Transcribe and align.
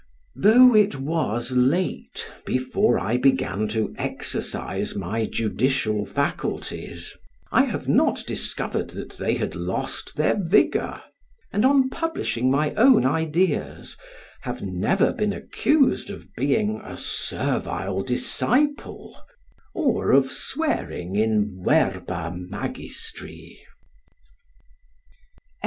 Though 0.35 0.73
it 0.73 0.95
was 0.99 1.51
late 1.51 2.25
before 2.43 2.97
I 2.97 3.17
began 3.17 3.67
to 3.67 3.93
exercise 3.99 4.95
my 4.95 5.27
judicial 5.27 6.07
faculties, 6.07 7.15
I 7.51 7.65
have 7.65 7.87
not 7.87 8.23
discovered 8.25 8.89
that 8.97 9.11
they 9.17 9.35
had 9.35 9.53
lost 9.53 10.15
their 10.15 10.35
vigor, 10.43 10.99
and 11.53 11.63
on 11.63 11.91
publishing 11.91 12.49
my 12.49 12.73
own 12.73 13.05
ideas, 13.05 13.95
have 14.41 14.63
never 14.63 15.13
been 15.13 15.33
accused 15.33 16.09
of 16.09 16.33
being 16.35 16.81
a 16.83 16.97
servile 16.97 18.01
disciple 18.01 19.15
or 19.75 20.13
of 20.13 20.31
swearing 20.31 21.15
'in 21.15 21.61
verba 21.63 22.31
magistri'. 22.35 23.59